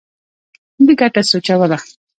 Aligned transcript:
ده 0.85 0.93
ګټه 0.99 1.21
سوچوله. 1.29 1.77